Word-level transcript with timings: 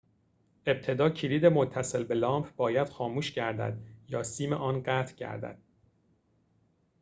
ابتدا 0.65 1.09
کلید 1.09 1.45
متصل 1.45 2.03
به 2.03 2.15
لامپ 2.15 2.55
باید 2.55 2.89
خاموش 2.89 3.31
گردد 3.31 3.77
یا 4.09 4.23
سیم 4.23 4.53
آن 4.53 4.83
قطع 4.83 5.15
گردد 5.15 5.57